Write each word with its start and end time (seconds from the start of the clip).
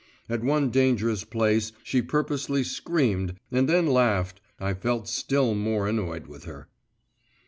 At 0.27 0.43
one 0.43 0.71
dangerous 0.71 1.23
place 1.23 1.73
she 1.83 2.01
purposely 2.01 2.63
screamed, 2.63 3.35
and 3.51 3.69
then 3.69 3.85
laughed.… 3.85 4.41
I 4.59 4.73
felt 4.73 5.07
still 5.07 5.53
more 5.53 5.87
annoyed 5.87 6.25
with 6.25 6.45
her. 6.45 6.69